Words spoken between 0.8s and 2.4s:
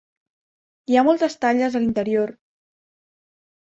Hi ha moltes talles a l'interior.